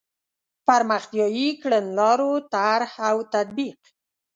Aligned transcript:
پرمختیایي 0.67 1.47
کړنلارو 1.61 2.31
طرح 2.53 2.91
او 3.09 3.17
تطبیق. 3.33 3.79